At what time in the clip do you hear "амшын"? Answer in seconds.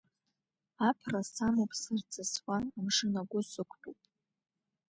2.77-3.13